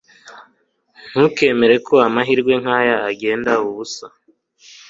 [1.11, 4.05] Ntukemere ko amahirwe nkaya agenda ubusa